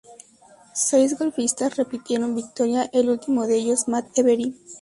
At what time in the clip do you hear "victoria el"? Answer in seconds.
2.33-3.07